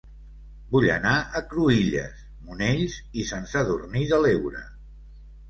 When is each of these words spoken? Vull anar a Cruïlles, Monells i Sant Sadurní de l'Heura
Vull 0.75 0.85
anar 0.93 1.11
a 1.39 1.41
Cruïlles, 1.51 2.23
Monells 2.47 2.97
i 3.21 3.27
Sant 3.33 3.47
Sadurní 3.53 4.09
de 4.15 4.21
l'Heura 4.27 4.65